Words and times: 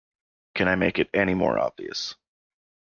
Can 0.55 0.67
I 0.67 0.73
make 0.73 0.97
it 0.97 1.11
any 1.13 1.35
more 1.35 1.59
obvious? 1.59 2.15